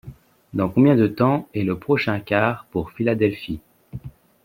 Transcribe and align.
Dans 0.55 0.67
combien 0.67 0.95
de 0.95 1.05
temps 1.05 1.47
est 1.53 1.61
le 1.61 1.77
prochain 1.77 2.19
car 2.19 2.65
pour 2.71 2.89
Philadelphie? 2.91 3.59